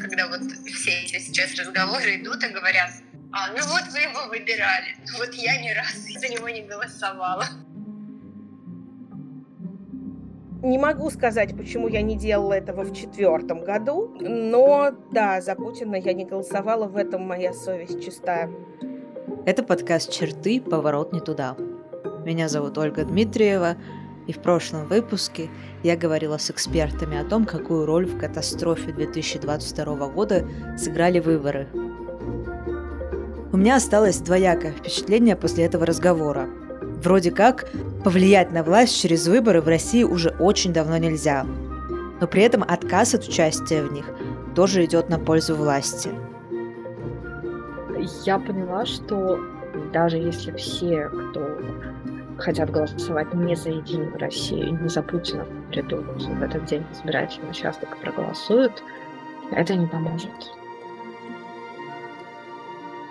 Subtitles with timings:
[0.00, 2.90] когда вот все эти сейчас разговоры идут и говорят,
[3.32, 7.44] а, ну вот вы его выбирали, вот я ни разу за него не голосовала.
[10.62, 15.96] Не могу сказать, почему я не делала этого в четвертом году, но да, за Путина
[15.96, 18.50] я не голосовала, в этом моя совесть чистая.
[19.46, 20.60] Это подкаст «Черты.
[20.60, 21.56] Поворот не туда».
[22.26, 23.76] Меня зовут Ольга Дмитриева,
[24.30, 25.50] и в прошлом выпуске
[25.82, 30.46] я говорила с экспертами о том, какую роль в катастрофе 2022 года
[30.78, 31.66] сыграли выборы.
[33.52, 36.48] У меня осталось двоякое впечатление после этого разговора.
[37.02, 37.68] Вроде как,
[38.04, 41.44] повлиять на власть через выборы в России уже очень давно нельзя.
[42.20, 44.04] Но при этом отказ от участия в них
[44.54, 46.10] тоже идет на пользу власти.
[48.24, 49.40] Я поняла, что
[49.92, 51.40] даже если все, кто
[52.40, 57.50] хотят голосовать не за Единую Россию, не за Путина придут в этот день в избирательный
[57.50, 58.82] участок и проголосуют,
[59.52, 60.30] это не поможет.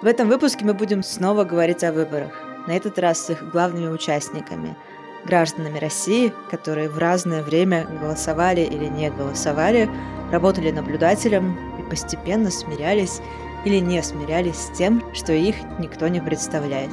[0.02, 2.32] В этом выпуске мы будем снова говорить о выборах
[2.68, 4.76] на этот раз с их главными участниками–
[5.26, 9.90] гражданами России, которые в разное время голосовали или не голосовали,
[10.32, 13.22] работали наблюдателем и постепенно смирялись
[13.66, 16.92] или не смирялись с тем, что их никто не представляет.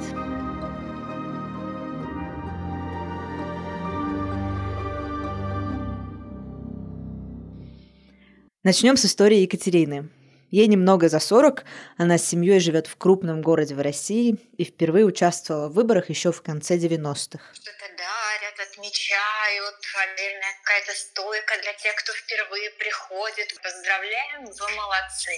[8.67, 10.11] Начнем с истории Екатерины.
[10.51, 11.63] Ей немного за 40,
[11.99, 16.33] она с семьей живет в крупном городе в России и впервые участвовала в выборах еще
[16.33, 17.39] в конце 90-х.
[17.55, 19.79] Что-то дарят, отмечают,
[20.11, 23.55] отдельная какая-то стойка для тех, кто впервые приходит.
[23.63, 25.31] Поздравляем, вы молодцы.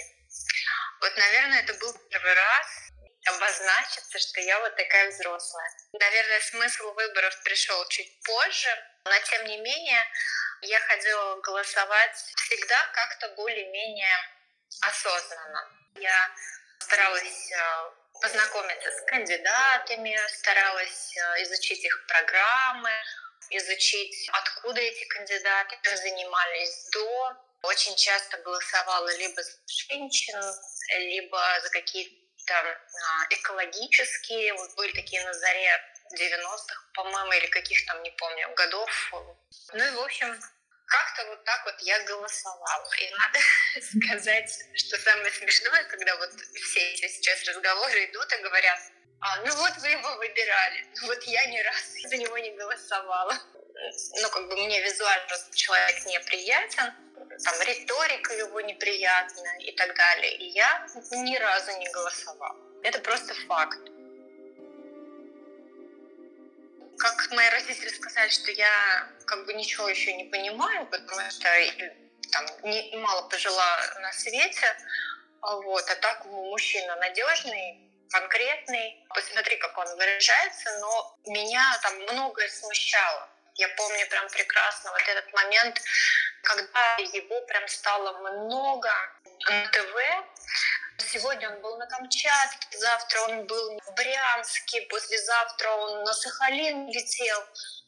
[1.02, 2.66] Вот, наверное, это был первый раз
[3.28, 5.70] обозначиться, что я вот такая взрослая.
[5.92, 10.04] Наверное, смысл выборов пришел чуть позже, но тем не менее
[10.62, 14.16] я ходила голосовать всегда как-то более-менее
[14.80, 15.68] осознанно.
[15.96, 16.30] Я
[16.80, 17.90] старалась э,
[18.20, 22.92] познакомиться с кандидатами, старалась э, изучить их программы,
[23.50, 27.36] изучить, откуда эти кандидаты занимались до.
[27.62, 30.40] Очень часто голосовала либо за женщин,
[30.98, 34.54] либо за какие-то а, экологические.
[34.54, 35.70] Вот были такие на заре
[36.14, 39.12] 90-х, по-моему, или каких там, не помню, годов.
[39.72, 40.40] Ну и, в общем,
[40.86, 42.90] как-то вот так вот я голосовала.
[43.00, 43.38] И надо
[43.82, 48.78] сказать, что самое смешное, когда вот все эти сейчас разговоры идут и говорят,
[49.20, 53.36] а, ну вот вы его выбирали, вот я ни разу за него не голосовала.
[54.20, 56.92] Ну, как бы мне визуально человек неприятен,
[57.44, 60.36] там риторика его неприятна и так далее.
[60.36, 62.56] И я ни разу не голосовала.
[62.82, 63.78] Это просто факт.
[66.98, 71.48] как мои родители сказали, что я как бы ничего еще не понимаю, потому что
[72.32, 74.76] там не, мало пожила на свете,
[75.40, 79.04] вот, а так мужчина надежный, конкретный.
[79.10, 83.28] Посмотри, как он выражается, но меня там многое смущало.
[83.54, 85.80] Я помню прям прекрасно вот этот момент,
[86.48, 88.90] когда его прям стало много
[89.48, 89.94] на ТВ,
[91.00, 97.38] Сегодня он был на Камчатке, завтра он был в Брянске, послезавтра он на Сахалин летел.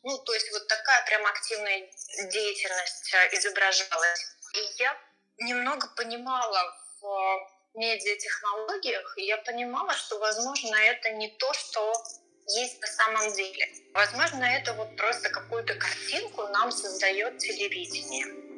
[0.04, 1.90] Ну, то есть вот такая прям активная
[2.30, 4.36] деятельность э, изображалась.
[4.54, 4.96] И я
[5.38, 6.62] немного понимала
[7.00, 11.92] в медиатехнологиях, и я понимала, что, возможно, это не то, что
[12.46, 13.68] есть на самом деле.
[13.92, 18.49] Возможно, это вот просто какую-то картинку нам создает телевидение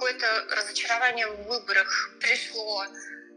[0.00, 2.86] какое-то разочарование в выборах пришло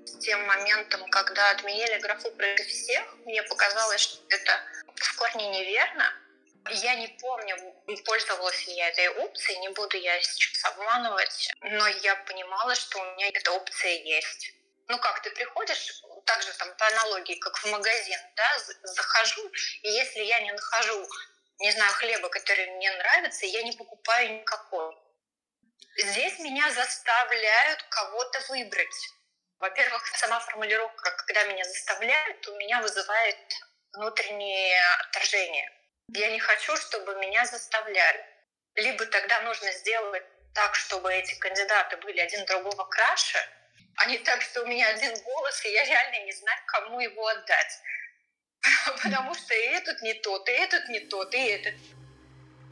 [0.06, 3.04] с тем моментом, когда отменили графу против всех.
[3.26, 4.62] Мне показалось, что это
[4.96, 6.06] в корне неверно.
[6.70, 7.58] Я не помню,
[8.06, 13.06] пользовалась ли я этой опцией, не буду я сейчас обманывать, но я понимала, что у
[13.16, 14.54] меня эта опция есть.
[14.88, 19.52] Ну как, ты приходишь, также там по аналогии, как в магазин, да, захожу,
[19.82, 21.06] и если я не нахожу,
[21.60, 24.96] не знаю, хлеба, который мне нравится, я не покупаю никакой.
[25.98, 29.10] Здесь меня заставляют кого-то выбрать.
[29.60, 33.38] Во-первых, сама формулировка, когда меня заставляют, у меня вызывает
[33.94, 35.72] внутреннее отторжение.
[36.10, 38.26] Я не хочу, чтобы меня заставляли.
[38.76, 43.40] Либо тогда нужно сделать так, чтобы эти кандидаты были один другого краше,
[43.98, 47.28] а не так, что у меня один голос, и я реально не знаю, кому его
[47.28, 47.80] отдать.
[49.04, 51.76] Потому что и этот не тот, и этот не тот, и этот.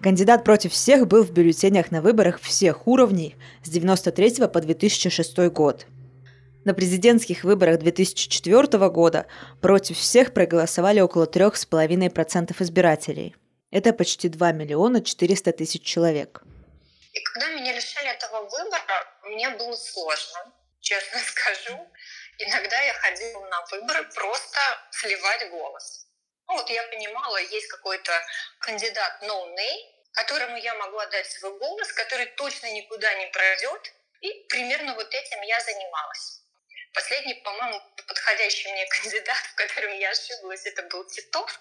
[0.02, 5.86] Кандидат против всех был в бюллетенях на выборах всех уровней с 1993 по 2006 год.
[6.66, 9.28] На президентских выборах 2004 года
[9.62, 13.36] против всех проголосовали около 3,5% избирателей.
[13.70, 16.42] Это почти 2 миллиона 400 тысяч человек.
[17.14, 18.82] И когда меня лишали этого выбора,
[19.24, 21.78] мне было сложно, честно скажу.
[22.40, 24.60] Иногда я ходила на выборы просто
[24.92, 26.01] сливать голос.
[26.52, 28.12] Ну, вот я понимала, есть какой-то
[28.60, 34.34] кандидат no name, которому я могу отдать свой голос, который точно никуда не пройдет, и
[34.50, 36.42] примерно вот этим я занималась.
[36.94, 41.58] Последний, по-моему, подходящий мне кандидат, в котором я ошиблась, это был Титов,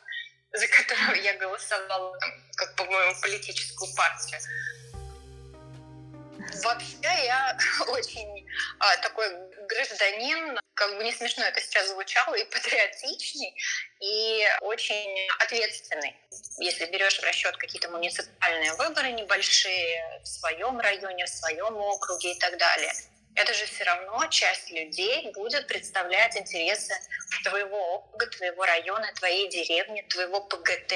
[0.50, 2.18] за которого я голосовала,
[2.56, 4.40] как, по-моему, политическую партию.
[6.64, 7.56] Вообще я
[7.86, 8.44] очень
[8.80, 9.28] а, такой
[9.68, 13.54] гражданин, как бы не смешно это сейчас звучало, и патриотичный,
[14.00, 16.16] и очень ответственный.
[16.58, 22.38] Если берешь в расчет какие-то муниципальные выборы небольшие в своем районе, в своем округе и
[22.38, 22.92] так далее,
[23.34, 26.94] это же все равно часть людей будет представлять интересы
[27.44, 30.92] твоего округа, твоего района, твоей деревни, твоего ПГТ.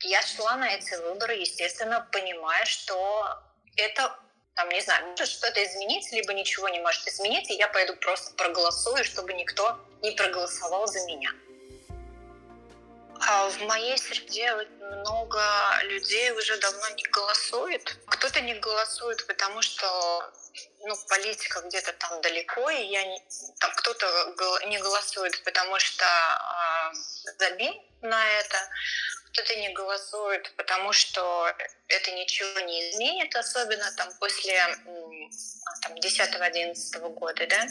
[0.00, 3.38] Я шла на эти выборы, естественно, понимая, что
[3.76, 4.18] это
[4.56, 8.34] там, не знаю, может что-то изменить, либо ничего не может изменить, и я пойду просто
[8.34, 11.30] проголосую, чтобы никто не проголосовал за меня.
[13.20, 15.42] А в моей среде много
[15.84, 17.98] людей уже давно не голосует.
[18.06, 19.86] Кто-то не голосует, потому что
[20.80, 23.22] ну, политика где-то там далеко, и я не,
[23.58, 24.06] там кто-то
[24.66, 26.94] не голосует, потому что э,
[27.38, 28.56] забил на это,
[29.36, 31.54] кто-то не голосует, потому что
[31.88, 34.54] это ничего не изменит, особенно там после
[35.82, 37.66] там, 10-11 года, да.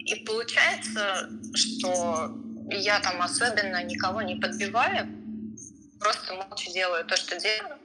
[0.00, 2.30] И получается, что
[2.70, 5.08] я там особенно никого не подбиваю,
[5.98, 7.78] просто молча делаю то, что делаю.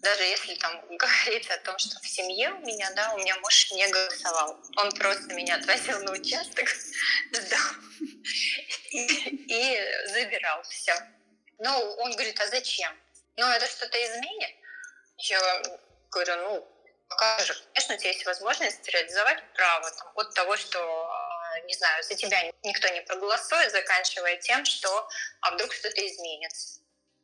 [0.00, 3.72] Даже если там говорить о том, что в семье у меня, да, у меня муж
[3.72, 4.58] не голосовал.
[4.76, 6.68] Он просто меня отвозил на участок,
[7.32, 7.72] сдал
[8.90, 9.06] и,
[9.48, 9.78] и
[10.12, 10.94] забирал все.
[11.58, 12.92] Ну, он говорит, а зачем?
[13.36, 14.56] Ну, это что-то изменит?
[15.18, 15.62] Я
[16.10, 16.68] говорю, ну,
[17.08, 21.74] пока же, конечно, у тебя есть возможность реализовать право там, от того, что, а, не
[21.74, 25.08] знаю, за тебя никто не проголосует, заканчивая тем, что
[25.40, 26.80] а вдруг что-то изменится.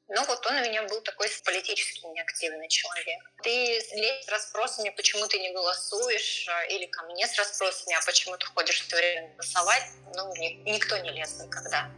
[0.09, 3.21] Ну вот он у меня был такой политически неактивный человек.
[3.43, 8.03] Ты лезь с расспросами, почему ты не голосуешь, а, или ко мне с расспросами, а
[8.05, 9.85] почему ты ходишь все время голосовать,
[10.15, 11.91] ну, никто не лез никогда.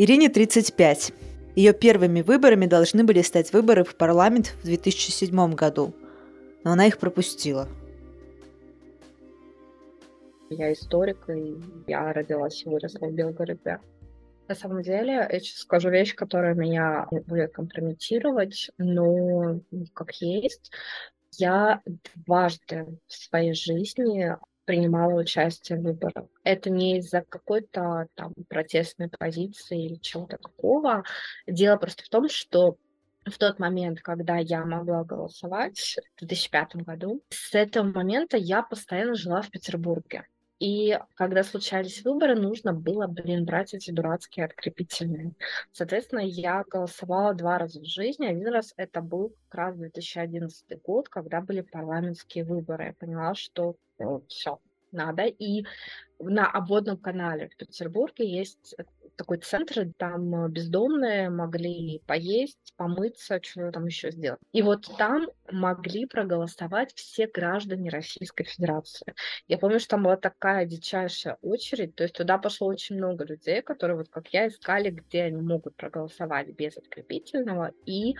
[0.00, 1.12] Ирине 35.
[1.56, 5.92] Ее первыми выборами должны были стать выборы в парламент в 2007 году,
[6.62, 7.66] но она их пропустила.
[10.50, 11.56] Я историк, и
[11.88, 13.80] я родилась и выросла в Белгороде.
[14.46, 19.58] На самом деле, я сейчас скажу вещь, которая меня будет компрометировать, но
[19.94, 20.70] как есть.
[21.32, 21.82] Я
[22.14, 24.36] дважды в своей жизни
[24.68, 26.26] принимала участие в выборах.
[26.44, 31.04] Это не из-за какой-то там протестной позиции или чего-то такого.
[31.46, 32.76] Дело просто в том, что
[33.24, 39.14] в тот момент, когда я могла голосовать, в 2005 году, с этого момента я постоянно
[39.14, 40.26] жила в Петербурге.
[40.58, 45.32] И когда случались выборы, нужно было, блин, брать эти дурацкие открепительные.
[45.72, 48.26] Соответственно, я голосовала два раза в жизни.
[48.26, 52.86] Один раз это был как раз 2011 год, когда были парламентские выборы.
[52.86, 53.76] Я поняла, что
[54.28, 54.60] все,
[54.92, 55.24] надо.
[55.24, 55.64] И
[56.18, 58.74] на обводном канале в Петербурге есть
[59.18, 64.40] такой центр, там э, бездомные могли поесть, помыться, что там еще сделать.
[64.52, 69.14] И вот там могли проголосовать все граждане Российской Федерации.
[69.48, 73.60] Я помню, что там была такая дичайшая очередь, то есть туда пошло очень много людей,
[73.60, 78.14] которые, вот как я, искали, где они могут проголосовать без открепительного, и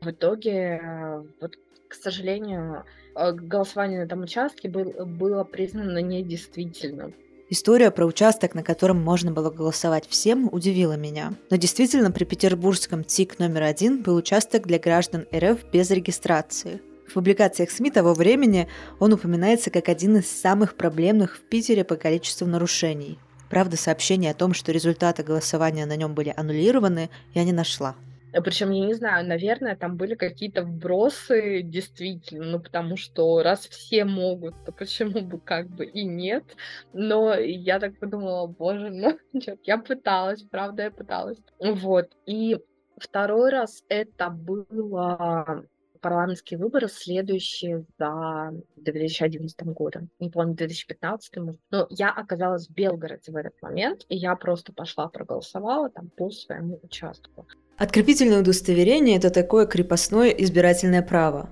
[0.00, 1.56] в итоге, э, вот,
[1.88, 7.14] к сожалению, э, голосование на этом участке был, было признано недействительным.
[7.50, 11.32] История про участок, на котором можно было голосовать всем, удивила меня.
[11.50, 16.82] Но действительно, при петербургском ТИК номер один был участок для граждан РФ без регистрации.
[17.08, 18.68] В публикациях СМИ того времени
[18.98, 23.18] он упоминается как один из самых проблемных в Питере по количеству нарушений.
[23.48, 27.96] Правда, сообщение о том, что результаты голосования на нем были аннулированы, я не нашла.
[28.32, 33.66] Э, Причем, я не знаю, наверное, там были какие-то вбросы действительно, ну, потому что раз
[33.66, 36.44] все могут, то почему бы как бы и нет.
[36.92, 41.38] Но я так подумала, боже, ну, черт, я пыталась, правда, я пыталась.
[41.58, 42.10] Вот.
[42.26, 42.58] И
[42.98, 45.64] второй раз это было
[46.00, 50.10] парламентские выборы, следующие за 2011 годом.
[50.20, 51.36] Не помню, 2015,
[51.70, 56.30] но я оказалась в Белгороде в этот момент, и я просто пошла проголосовала там по
[56.30, 57.46] своему участку.
[57.78, 61.48] Открепительное удостоверение– это такое крепостное избирательное право.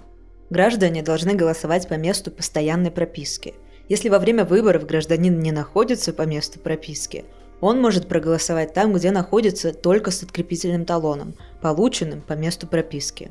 [0.51, 3.55] Граждане должны голосовать по месту постоянной прописки.
[3.89, 7.25] Если во время выборов гражданин не находится по месту прописки,
[7.61, 13.31] Он может проголосовать там, где находится только с открепительным талоном, полученным по месту прописки.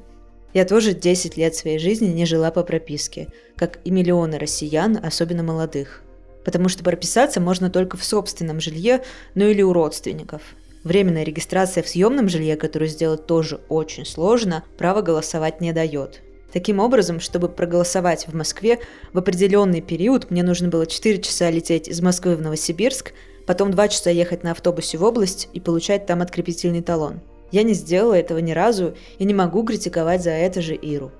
[0.53, 5.43] Я тоже 10 лет своей жизни не жила по прописке, как и миллионы россиян, особенно
[5.43, 6.01] молодых.
[6.45, 9.03] Потому что прописаться можно только в собственном жилье,
[9.35, 10.41] ну или у родственников.
[10.85, 16.21] Временная регистрация в съемном жилье, которую сделать тоже очень сложно, право голосовать не дает.
[16.53, 18.79] Таким образом, чтобы проголосовать в Москве,
[19.11, 23.13] в определенный период мне нужно было 4 часа лететь из Москвы в Новосибирск,
[23.47, 27.19] потом 2 часа ехать на автобусе в область и получать там открепительный талон.
[27.51, 31.11] Я не сделала этого ни разу и не могу критиковать за это же Иру.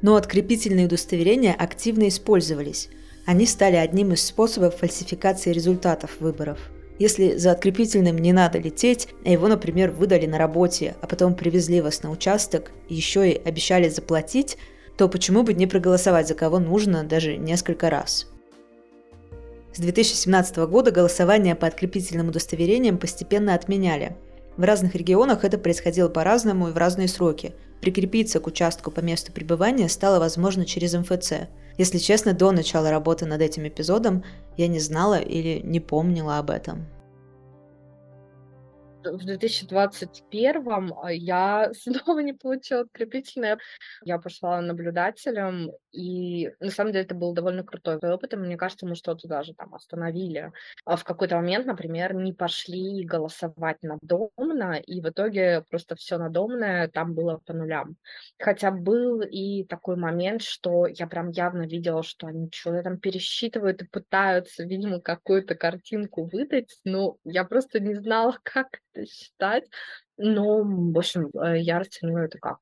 [0.00, 2.88] Но открепительные удостоверения активно использовались.
[3.26, 6.58] Они стали одним из способов фальсификации результатов выборов–
[6.98, 11.80] если за открепительным не надо лететь, а его, например, выдали на работе, а потом привезли
[11.80, 14.58] вас на участок еще и обещали заплатить,
[14.96, 18.26] то почему бы не проголосовать за кого нужно даже несколько раз?
[19.72, 24.16] С 2017 года голосование по открепительным удостоверениям постепенно отменяли.
[24.56, 27.54] В разных регионах это происходило по-разному и в разные сроки.
[27.80, 31.32] Прикрепиться к участку по месту пребывания стало возможно через МФЦ–
[31.78, 34.24] если честно, до начала работы над этим эпизодом
[34.56, 36.86] я не знала или не помнила об этом
[39.04, 43.58] в 2021 а, я снова не получила открепительное.
[44.04, 48.86] Я пошла наблюдателем, и на самом деле это был довольно крутой опыт, и мне кажется,
[48.86, 50.52] мы что-то даже там остановили.
[50.84, 56.88] А в какой-то момент, например, не пошли голосовать надомно, и в итоге просто все надомное
[56.88, 57.96] там было по нулям.
[58.38, 63.82] Хотя был и такой момент, что я прям явно видела, что они что-то там пересчитывают
[63.82, 69.64] и пытаются, видимо, какую-то картинку выдать, но я просто не знала, как считать.
[70.16, 72.58] Но, в общем, э, я расцениваю это как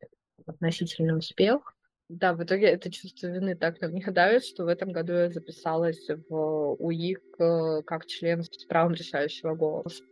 [0.47, 1.75] относительный успех.
[2.09, 5.28] Да, в итоге это чувство вины так на меня давит, что в этом году я
[5.28, 10.05] записалась в УИК как член с правом решающего голоса.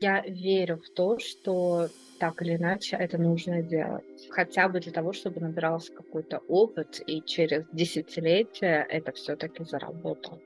[0.00, 1.88] Я верю в то, что
[2.20, 4.28] так или иначе это нужно делать.
[4.30, 10.40] Хотя бы для того, чтобы набирался какой-то опыт, и через десятилетия это все-таки заработал.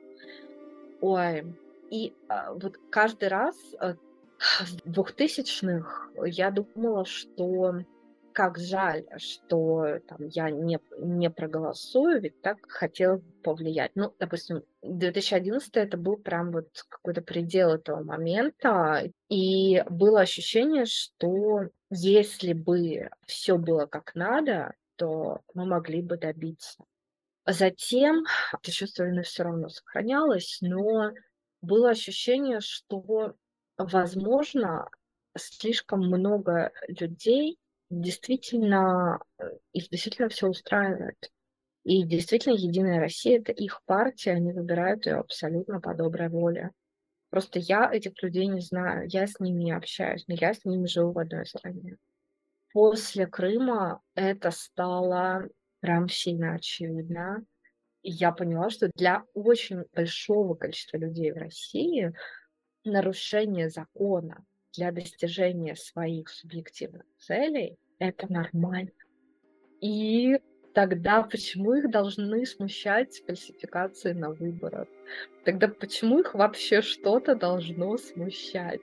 [1.01, 1.45] Ой,
[1.93, 3.97] и а, вот каждый раз а,
[4.39, 7.85] с двухтысячных я думала, что
[8.33, 13.91] как жаль, что там, я не, не проголосую, ведь так хотела повлиять.
[13.95, 21.69] Ну, допустим, 2011 это был прям вот какой-то предел этого момента, и было ощущение, что
[21.91, 26.83] если бы все было как надо, то мы могли бы добиться.
[27.45, 31.13] Затем это чувство вины все равно сохранялось, но
[31.63, 33.35] было ощущение, что,
[33.79, 34.91] возможно,
[35.37, 37.59] слишком много людей
[37.91, 41.31] действительно, э, их действительно все устраивает.
[41.85, 46.71] И действительно, Единая Россия— это их партия, они выбирают ее абсолютно по доброй воле.
[47.31, 50.87] Просто я этих людей не знаю, я с ними не общаюсь, но я с ними
[50.87, 51.97] живу в одной стране.
[52.73, 55.49] После Крыма это стало
[55.81, 57.45] прям сильно очевидно.
[58.03, 62.13] Я поняла, что для очень большого количества людей в России
[62.85, 68.91] нарушение закона для достижения своих субъективных целей– это нормально.
[69.81, 70.39] И
[70.75, 74.89] тогда почему их должны смущать фальсификации на выборах?
[75.45, 78.81] Тогда почему их вообще что-то должно смущать?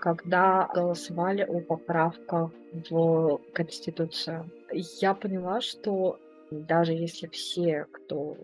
[0.00, 2.50] Когда голосовали о поправках
[2.90, 6.18] в Конституцию, я поняла, что
[6.60, 8.36] даже если все, кто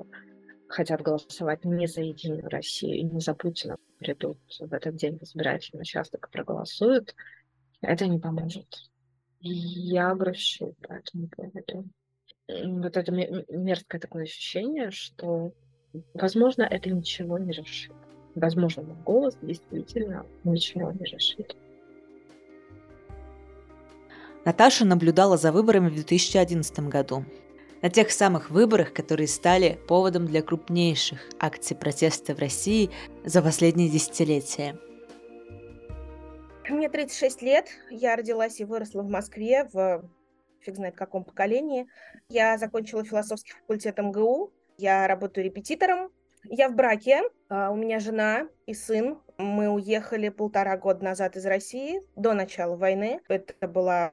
[0.68, 5.22] хотят голосовать не за Единую Россию и не за Путина, придут в этот день в
[5.22, 7.14] избирательный участок и проголосуют,
[7.80, 8.90] это не поможет.
[9.40, 11.88] Я грущу по этому поводу.
[12.48, 15.52] Вот это мерзкое такое ощущение, что,
[16.14, 17.92] возможно, это ничего не решит.
[18.34, 21.56] Возможно, мой голос действительно ничего не решит.
[24.44, 27.24] Наташа наблюдала за выборами в 2011 году
[27.82, 32.90] на тех самых выборах, которые стали поводом для крупнейших акций протеста в России
[33.24, 34.78] за последние десятилетия.
[36.68, 40.04] Мне 36 лет, я родилась и выросла в Москве, в
[40.60, 41.86] фиг знает каком поколении.
[42.28, 46.10] Я закончила философский факультет МГУ, я работаю репетитором,
[46.44, 49.18] я в браке, а, у меня жена и сын.
[49.38, 53.20] Мы уехали полтора года назад из России до начала войны.
[53.28, 54.12] Это была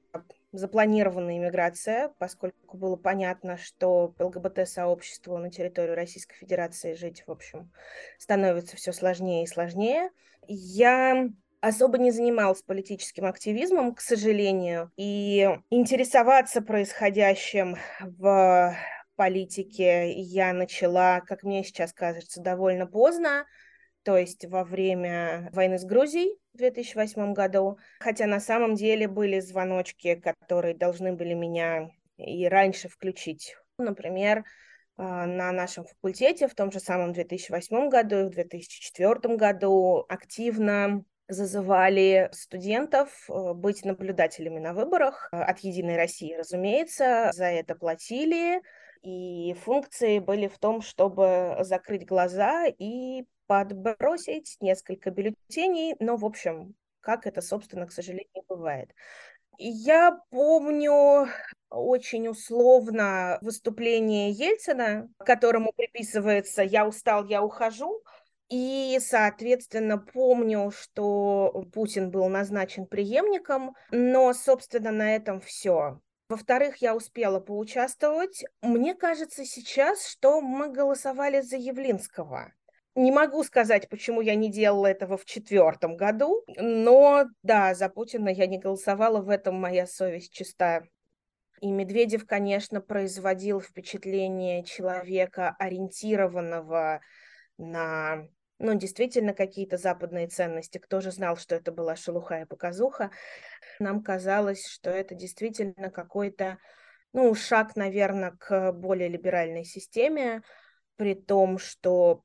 [0.57, 7.71] запланированная иммиграция, поскольку было понятно, что ЛГБТ-сообществу на территории Российской Федерации жить, в общем,
[8.17, 10.09] становится все сложнее и сложнее.
[10.47, 11.29] Я
[11.61, 18.75] особо не занималась политическим активизмом, к сожалению, и интересоваться происходящим в
[19.15, 23.45] политике я начала, как мне сейчас кажется, довольно поздно,
[24.03, 29.39] то есть во время войны с Грузией в 2008 году, хотя на самом деле были
[29.39, 33.57] звоночки, которые должны были меня и раньше включить.
[33.77, 34.45] Например,
[34.97, 41.03] а, на нашем факультете в том же самом 2008 году и в 2004 году активно
[41.27, 47.31] зазывали студентов э, быть наблюдателями на выборах от «Единой России», разумеется.
[47.33, 48.61] За это платили,
[49.05, 56.73] и функции были в том, чтобы закрыть глаза и подбросить несколько бюллетеней, но, в общем,
[57.01, 58.89] как это, собственно, к сожалению, бывает.
[59.57, 61.27] Я помню
[61.69, 68.01] очень условно выступление Ельцина, которому приписывается «я устал, я ухожу»,
[68.49, 75.99] и, соответственно, помню, что Путин был назначен преемником, но, собственно, на этом все.
[76.27, 78.45] Во-вторых, я успела поучаствовать.
[78.61, 82.51] Мне кажется сейчас, что мы голосовали за Явлинского.
[82.95, 88.29] Не могу сказать, почему я не делала этого в четвертом году, но да, за Путина
[88.29, 90.83] я не голосовала, в этом моя совесть чиста.
[91.61, 97.01] И Медведев, конечно, производил впечатление человека, ориентированного
[97.57, 98.27] на,
[98.59, 100.77] ну, действительно, какие-то западные ценности.
[100.77, 103.11] Кто же знал, что это была шелуха и показуха?
[103.79, 106.57] Нам казалось, что это действительно какой-то,
[107.13, 110.41] ну, шаг, наверное, к более либеральной системе,
[110.95, 112.23] при том, что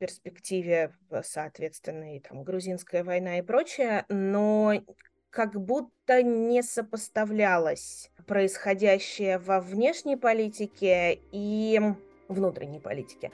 [0.00, 4.82] перспективе, соответственно, и там грузинская война и прочее, но
[5.28, 11.80] как будто не сопоставлялось происходящее во внешней политике и
[12.28, 13.30] внутренней политике.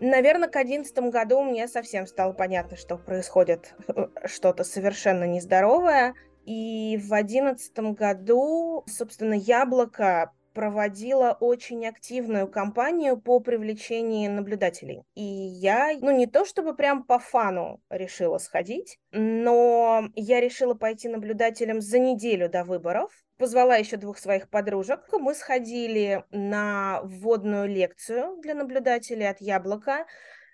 [0.00, 3.74] Наверное, к одиннадцатому году мне совсем стало понятно, что происходит
[4.24, 6.14] что-то совершенно нездоровое.
[6.44, 15.02] И в одиннадцатом году, собственно, яблоко проводила очень активную кампанию по привлечению наблюдателей.
[15.14, 21.08] И я, ну не то чтобы прям по фану решила сходить, но я решила пойти
[21.08, 23.12] наблюдателем за неделю до выборов.
[23.38, 25.00] Позвала еще двух своих подружек.
[25.12, 30.06] Мы сходили на вводную лекцию для наблюдателей от Яблока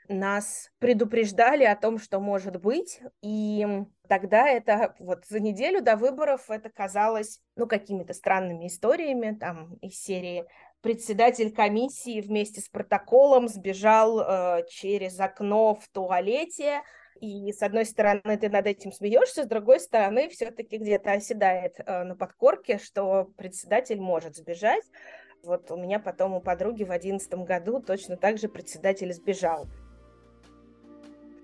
[0.09, 3.67] нас предупреждали о том, что может быть, и
[4.09, 10.01] тогда это вот за неделю до выборов это казалось, ну, какими-то странными историями, там, из
[10.03, 10.45] серии
[10.81, 16.83] председатель комиссии вместе с протоколом сбежал э, через окно в туалете,
[17.23, 22.03] и с одной стороны ты над этим смеешься, с другой стороны все-таки где-то оседает э,
[22.03, 24.83] на подкорке, что председатель может сбежать.
[25.45, 29.69] Вот у меня потом у подруги в одиннадцатом году точно так же председатель сбежал.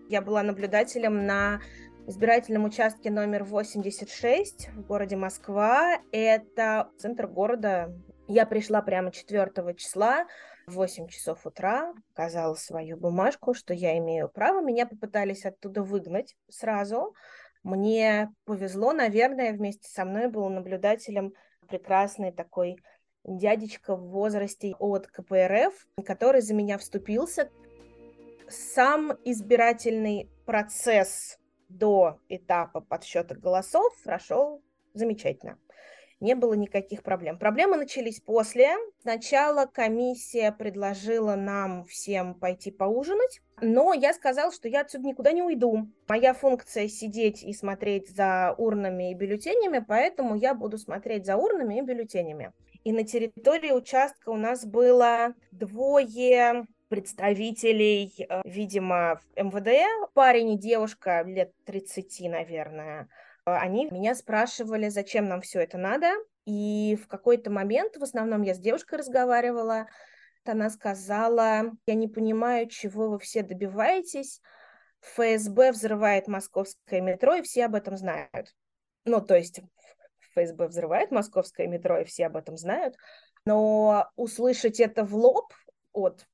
[0.09, 1.61] Я была наблюдателем на
[2.09, 5.99] избирательном участке номер 86 в городе Москва.
[6.11, 7.95] Это центр города.
[8.27, 10.27] Я пришла прямо 4 числа
[10.69, 14.61] в 8 часов утра, показала свою бумажку, что я имею право.
[14.61, 17.15] Меня попытались оттуда выгнать сразу.
[17.63, 21.33] Мне повезло, наверное, вместе со мной был наблюдателем
[21.69, 22.77] прекрасный такой
[23.25, 27.51] дядечка в возрасте от КПРФ, который за меня вступился
[28.49, 34.63] сам избирательный процесс до этапа подсчета голосов прошел
[34.95, 35.59] замечательно.
[36.21, 37.39] Не было никаких проблем.
[37.39, 38.71] Проблемы начались после.
[39.03, 45.43] Сначала комиссия предложила нам всем пойти поужинать, но я сказала, что я отсюда никуда не
[45.43, 45.89] уйду.
[46.09, 51.79] Моя функция сидеть и смотреть за урнами и бюллетенями, поэтому я буду смотреть за урнами
[51.79, 52.53] и бюллетенями.
[52.83, 61.23] И на территории участка у нас было двое представителей, э, видимо, МВД, парень и девушка
[61.23, 63.07] лет 30, наверное, э,
[63.57, 66.13] они меня спрашивали, зачем нам все это надо.
[66.45, 69.87] И в какой-то момент, в основном я с девушкой разговаривала,
[70.45, 74.41] она сказала, я не понимаю, чего вы все добиваетесь.
[75.01, 78.55] ФСБ взрывает московское метро, и все об этом знают.
[79.05, 79.61] Ну, то есть
[80.33, 82.97] ФСБ взрывает московское метро, и все об этом знают.
[83.45, 85.53] Но услышать это в лоб
[85.93, 86.27] от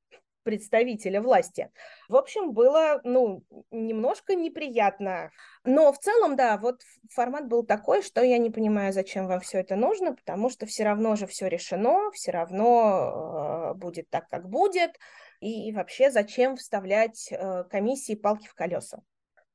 [0.44, 1.70] представителя власти.
[2.09, 5.30] В общем, было, ну, немножко неприятно.
[5.64, 9.59] Но в целом, да, вот формат был такой, что я не понимаю, зачем вам все
[9.59, 14.48] это нужно, потому что все равно же все решено, все равно э, будет так, как
[14.48, 14.92] будет.
[15.40, 19.02] И, и вообще, зачем вставлять э, комиссии палки в колеса?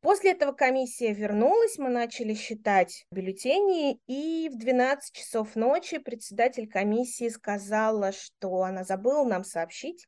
[0.02, 7.28] После этого комиссия вернулась, мы начали считать бюллетени, и в 12 часов ночи председатель комиссии
[7.28, 10.08] сказала, что она забыла нам сообщить,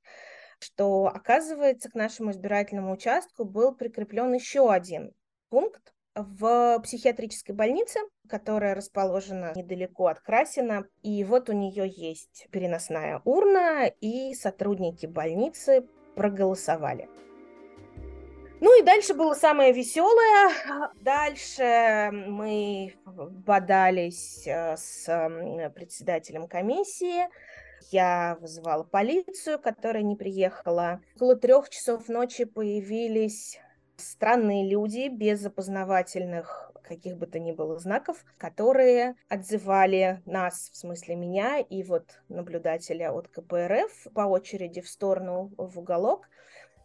[0.64, 5.12] что, оказывается, к нашему избирательному участку был прикреплен еще один
[5.50, 10.86] пункт в психиатрической больнице, которая расположена недалеко от Красина.
[11.02, 17.10] И вот у нее есть переносная урна, и сотрудники больницы проголосовали.
[18.62, 20.52] Ну и дальше было самое веселое.
[21.02, 25.06] Дальше мы бодались э, с
[25.74, 27.28] председателем комиссии.
[27.90, 31.02] Я вызывала полицию, которая не приехала.
[31.16, 33.60] Около трех часов ночи появились
[33.98, 41.16] странные люди без опознавательных каких бы то ни было знаков, которые отзывали нас, в смысле
[41.16, 46.28] меня и вот наблюдателя от КПРФ по очереди в сторону в уголок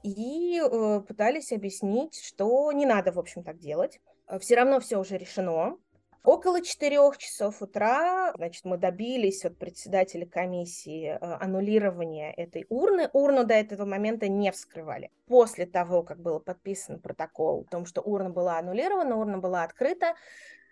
[0.07, 4.01] и э, пытались объяснить, что не надо, в общем, так делать.
[4.41, 5.79] Все равно все уже решено,
[6.27, 13.09] Около четырех часов утра, значит, мы добились от председателя комиссии э, аннулирования этой урны.
[13.13, 15.13] Урну до этого момента не вскрывали.
[15.29, 20.17] После того, как был подписан протокол о том, что урна была аннулирована, урна была открыта,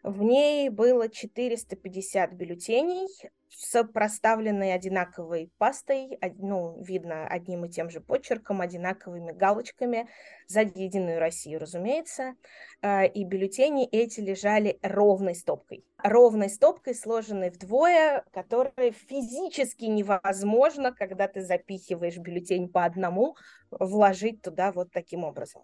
[0.04, 3.08] в ней было 450 бюллетеней
[3.48, 10.06] с проставленной одинаковой пастой, ну, видно одним и тем же почерком, одинаковыми галочками
[10.46, 12.34] за Единую Россию, разумеется.
[12.82, 15.86] А, и бюллетени эти лежали ровной стопкой.
[15.96, 23.36] Ровной стопкой, сложенной вдвое, которая физически невозможно, когда ты запихиваешь бюллетень по одному,
[23.70, 25.62] вложить туда вот таким образом.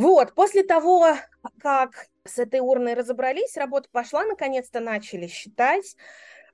[0.00, 1.14] Вот, после того,
[1.60, 5.94] как с этой урной разобрались, работа пошла, наконец-то начали считать.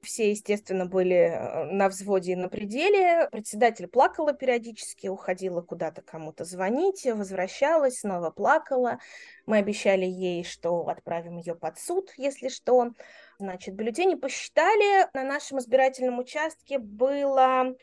[0.03, 3.29] Все, естественно, были э, на взводе и на пределе.
[3.31, 8.99] Председатель плакала периодически, уходила куда-то кому-то звонить, возвращалась, снова плакала.
[9.47, 12.91] Мы обещали ей, что отправим ее под суд, если что.
[13.39, 15.09] Значит, бюллетени посчитали.
[15.15, 17.77] На нашем избирательном участке было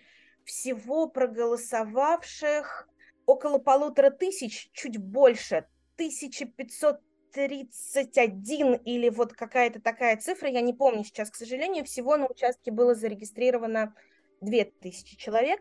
[0.44, 2.90] всего проголосовавших
[3.26, 11.30] около полутора тысяч, чуть больше, 1531 или вот какая-то такая цифра, я не помню сейчас,
[11.30, 13.94] к сожалению, всего на участке было зарегистрировано
[14.42, 15.60] 2000 человек.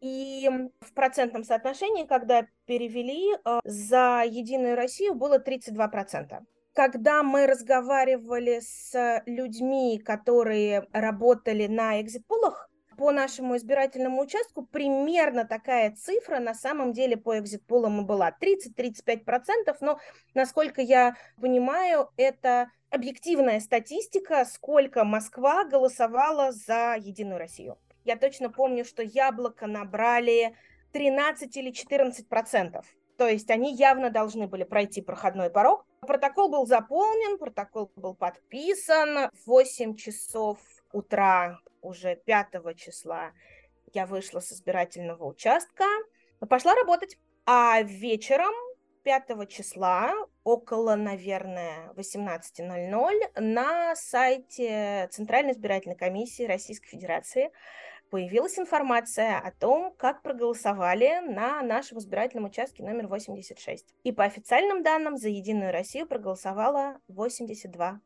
[0.00, 6.44] И в процентном соотношении, когда перевели, э, за Единую Россию было 32%.
[6.74, 15.94] Когда мы разговаривали с людьми, которые работали на экзитпулах, по нашему избирательному участку примерно такая
[15.94, 19.98] цифра на самом деле по экзит-полам и была 30-35%, но,
[20.34, 27.78] насколько я понимаю, это объективная статистика, сколько Москва голосовала за Единую Россию.
[28.04, 30.56] Я точно помню, что яблоко набрали
[30.92, 32.86] 13 или 14 процентов.
[33.16, 35.86] То есть они явно должны были пройти проходной порог.
[36.00, 39.30] Протокол был заполнен, протокол был подписан.
[39.32, 40.58] В 8 часов
[40.92, 43.32] утра уже 5 числа
[43.92, 45.84] я вышла с избирательного участка,
[46.48, 47.18] пошла работать.
[47.46, 48.54] А вечером
[49.04, 57.50] 5 числа около, наверное, 18.00 на сайте Центральной избирательной комиссии Российской Федерации
[58.10, 63.94] появилась информация о том, как проголосовали на нашем избирательном участке номер 86.
[64.04, 68.00] И по официальным данным за Единую Россию проголосовало 82%.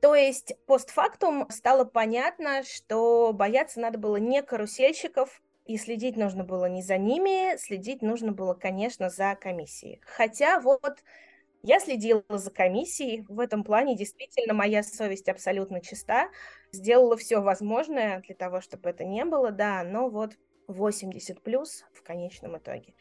[0.00, 6.66] То есть постфактум стало понятно, что бояться надо было не карусельщиков, и следить нужно было
[6.66, 10.00] не за ними, следить нужно было, конечно, за комиссией.
[10.02, 11.02] Хотя вот
[11.62, 16.30] я следила за комиссией, в этом плане действительно моя совесть абсолютно чиста,
[16.72, 22.02] сделала все возможное для того, чтобы это не было, да, но вот 80 плюс в
[22.02, 22.94] конечном итоге.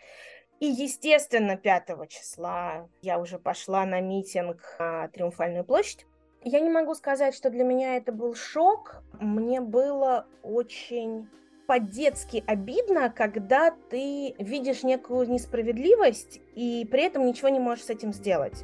[0.59, 6.05] И, естественно, 5 числа я уже пошла на митинг на Триумфальную площадь,
[6.47, 9.01] я не могу сказать, что для меня это был шок.
[9.19, 11.27] Мне было очень
[11.67, 18.13] по-детски обидно, когда ты видишь некую несправедливость и при этом ничего не можешь с этим
[18.13, 18.63] сделать.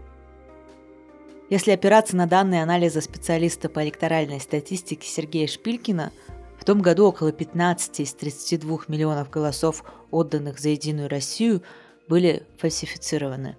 [1.49, 6.11] Если опираться на данные анализа специалиста по электоральной статистике Сергея Шпилькина,
[6.57, 11.61] в том году около 15 из 32 миллионов голосов, отданных за Единую Россию,
[12.07, 13.57] были фальсифицированы.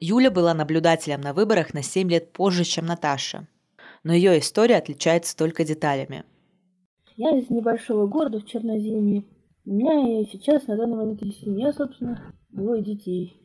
[0.00, 3.46] Юля была наблюдателем на выборах на 7 лет позже, чем Наташа.
[4.02, 6.24] Но ее история отличается только деталями.
[7.16, 9.24] Я из небольшого города в Черноземье.
[9.66, 13.36] У меня и сейчас на данный момент есть семья, собственно, двое детей.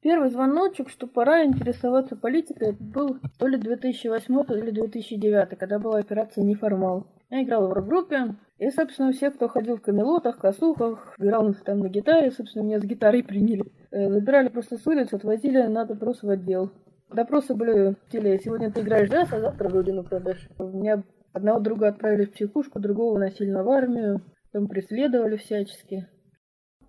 [0.00, 5.98] Первый звоночек, что пора интересоваться политикой, был то ли 2008, то ли 2009, когда была
[5.98, 7.06] операция «Неформал».
[7.30, 11.88] Я играла в рок-группе, и, собственно, все, кто ходил в камелотах, косухах, играл там на
[11.88, 13.64] гитаре, собственно, меня с гитарой приняли.
[13.92, 16.70] Э, забирали просто с улицы, отвозили на допрос в отдел.
[17.08, 18.38] Допросы были в теле.
[18.38, 20.48] Сегодня ты играешь джаз, а завтра родину продашь.
[20.58, 24.22] Меня одного друга отправили в психушку, другого насильно в армию.
[24.52, 26.06] Там преследовали всячески.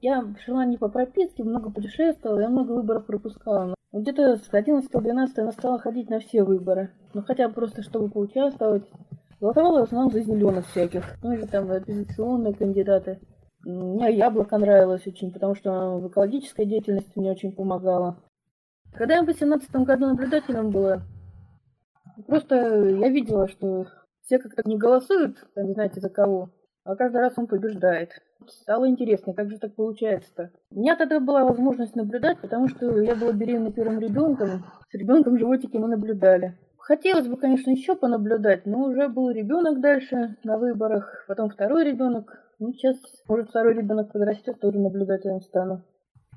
[0.01, 3.75] Я жила не по прописке, много путешествовала, я много выборов пропускала.
[3.93, 6.91] Где-то с 11-12 она стала ходить на все выборы.
[7.13, 8.83] Ну, хотя бы просто, чтобы поучаствовать.
[9.41, 11.03] Голосовала в основном за зеленых всяких.
[11.23, 13.19] Ну, или там оппозиционные кандидаты.
[13.65, 18.23] Мне яблоко нравилось очень, потому что в экологической деятельности мне очень помогала.
[18.93, 21.01] Когда я в 18 году наблюдателем была,
[22.27, 23.87] просто я видела, что
[24.21, 26.51] все как-то не голосуют, там, не знаете за кого,
[26.83, 28.11] а каждый раз он побеждает.
[28.47, 30.51] Стало интересно, как же так получается-то.
[30.71, 34.65] У меня тогда была возможность наблюдать, потому что я была беременна первым ребенком.
[34.89, 36.57] С ребенком в животике мы наблюдали.
[36.81, 42.43] Хотелось бы, конечно, еще понаблюдать, но уже был ребенок дальше на выборах, потом второй ребенок.
[42.57, 45.83] Ну, сейчас, может, второй ребенок подрастет, тоже наблюдателем стану.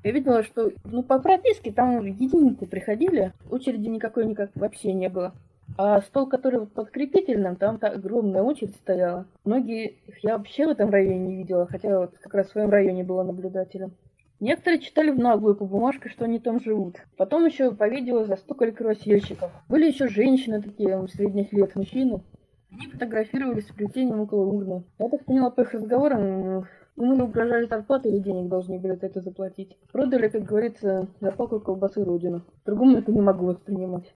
[0.03, 5.33] Я видела, что ну, по прописке там единицы приходили, очереди никакой никак вообще не было.
[5.79, 9.25] А стол, который вот подкрепительным, там та огромная очередь стояла.
[9.45, 13.03] Многие я вообще в этом районе не видела, хотя вот как раз в своем районе
[13.03, 13.93] была наблюдателем.
[14.39, 16.97] Некоторые читали в наглую по бумажке, что они там живут.
[17.17, 19.51] Потом еще по видео застукали карусельщиков.
[19.69, 22.23] Были еще женщины такие, средних лет, мужчины.
[22.71, 24.83] Они фотографировались с плетением около урны.
[24.99, 26.65] Я так поняла по их разговорам,
[26.97, 29.77] мы угрожали зарплаты или денег должны были за это заплатить.
[29.91, 32.43] Продали, как говорится, за палку колбасы родину.
[32.65, 34.15] Другому это не могу воспринимать.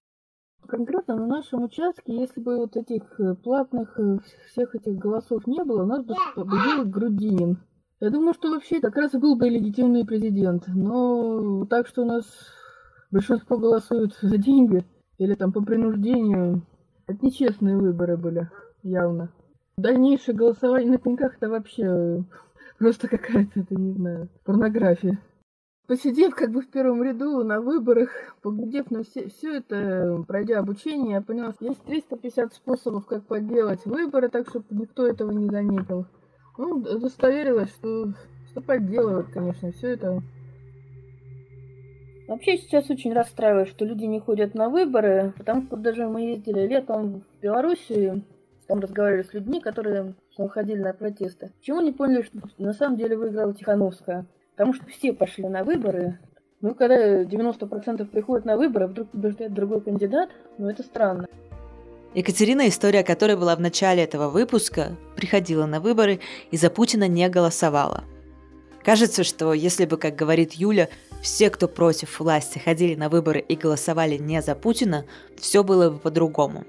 [0.65, 5.63] Конкретно на нашем участке, если бы вот этих э, платных э, всех этих голосов не
[5.63, 7.57] было, нас бы победил Грудинин.
[7.99, 10.63] Я думаю, что вообще как раз был бы легитимный президент.
[10.67, 12.25] Но так что у нас
[13.11, 14.85] большинство голосует за деньги
[15.17, 16.65] или там по принуждению,
[17.07, 18.49] это нечестные выборы были,
[18.83, 19.31] явно.
[19.77, 22.23] Дальнейшее голосование на пеньках это вообще
[22.77, 25.19] просто какая-то, это не знаю, порнография
[25.89, 28.11] посидев как бы в первом ряду на выборах,
[28.43, 33.83] поглядев на все, все это, пройдя обучение, я поняла, что есть 350 способов, как подделать
[33.85, 36.05] выборы, так чтобы никто этого не заметил.
[36.59, 38.09] Ну, удостоверилась, что,
[38.51, 40.21] что подделывают, конечно, все это.
[42.27, 46.67] Вообще сейчас очень расстраивает, что люди не ходят на выборы, потому что даже мы ездили
[46.67, 48.25] летом в Белоруссию,
[48.67, 50.15] там разговаривали с людьми, которые
[50.49, 51.53] ходили на протесты.
[51.61, 54.25] Чего не поняли, что на самом деле выиграла Тихановская.
[54.51, 56.19] Потому что все пошли на выборы.
[56.59, 61.25] Ну, когда 90% приходят на выборы, вдруг побеждает другой кандидат, ну, это странно.
[62.15, 66.19] Екатерина, история которой была в начале этого выпуска, приходила на выборы
[66.49, 68.03] и за Путина не голосовала.
[68.83, 70.89] Кажется, что если бы, как говорит Юля,
[71.21, 75.05] все, кто против власти, ходили на выборы и голосовали не за Путина,
[75.37, 76.63] все было бы по-другому.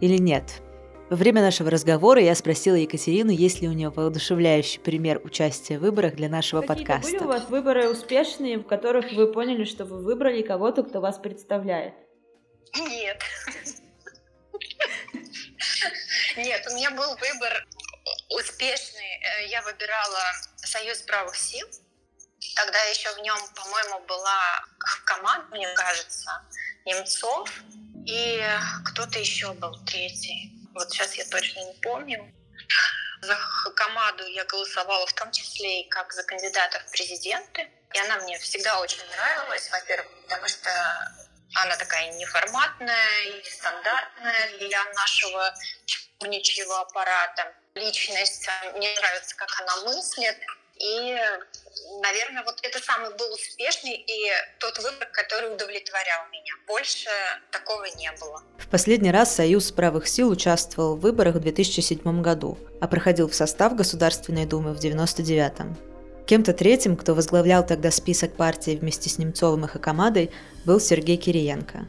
[0.00, 0.60] Или нет?
[1.08, 5.82] Во время нашего разговора я спросила Екатерину, есть ли у нее воодушевляющий пример участия в
[5.82, 7.12] выборах для нашего Какие-то подкаста.
[7.12, 11.18] были у вас выборы успешные, в которых вы поняли, что вы выбрали кого-то, кто вас
[11.18, 11.94] представляет?
[12.74, 13.18] Нет.
[16.36, 17.66] Нет, у меня был выбор
[18.30, 19.20] успешный.
[19.22, 20.22] Э, я выбирала
[20.56, 21.68] Союз правых сил.
[22.56, 24.64] Тогда еще в нем, по-моему, была
[25.04, 26.30] команда, мне кажется,
[26.84, 27.50] Немцов.
[28.06, 28.44] И
[28.86, 30.52] кто-то еще был третий.
[30.74, 32.34] Вот сейчас я точно не помню.
[33.20, 33.38] За
[33.76, 37.68] команду я голосовала в том числе и как за кандидата в президенты.
[37.94, 40.70] И она мне всегда очень нравилась, во-первых, потому что
[41.54, 47.54] она такая неформатная и стандартная для нашего чурничьего аппарата.
[47.74, 50.36] Личность, мне нравится, как она мыслит.
[50.78, 51.16] И,
[52.00, 56.54] наверное, вот это самый был успешный и тот выбор, который удовлетворял меня.
[56.66, 57.10] Больше
[57.50, 58.42] такого не было.
[58.58, 63.34] В последний раз Союз правых сил участвовал в выборах в 2007 году, а проходил в
[63.34, 65.91] состав Государственной Думы в 1999
[66.26, 70.30] Кем-то третьим, кто возглавлял тогда список партии вместе с Немцовым и Хакамадой,
[70.64, 71.86] был Сергей Кириенко.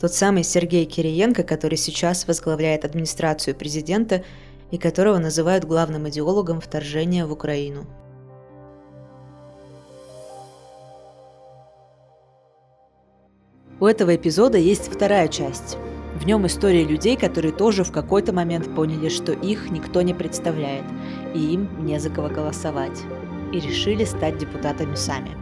[0.00, 4.24] Тот самый Сергей Кириенко, который сейчас возглавляет администрацию президента
[4.70, 7.86] и которого называют главным идеологом вторжения в Украину.
[13.78, 15.76] У этого эпизода есть вторая часть.
[16.16, 20.84] В нем истории людей, которые тоже в какой-то момент поняли, что их никто не представляет,
[21.34, 23.02] и им не за кого голосовать,
[23.52, 25.36] и решили стать депутатами сами.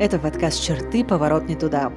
[0.00, 1.04] Это подкаст «Черты.
[1.04, 1.92] Поворот не туда».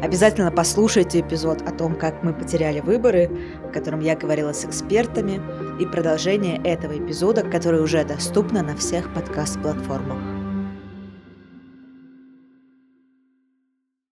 [0.00, 3.28] Обязательно послушайте эпизод о том, как мы потеряли выборы,
[3.68, 5.40] в котором я говорила с экспертами,
[5.80, 10.33] и продолжение этого эпизода, которое уже доступно на всех подкаст-платформах.